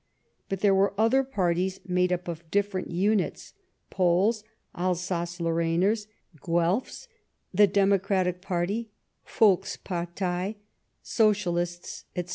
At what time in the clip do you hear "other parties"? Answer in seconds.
0.99-1.79